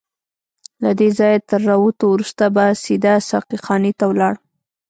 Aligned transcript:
له 0.83 0.91
دې 0.99 1.09
ځایه 1.17 1.39
تر 1.49 1.61
راوتو 1.69 2.03
وروسته 2.09 2.43
به 2.55 2.65
سیده 2.83 3.13
ساقي 3.29 3.57
خانې 3.65 3.91
ته 3.99 4.03
ولاړم. 4.07 4.43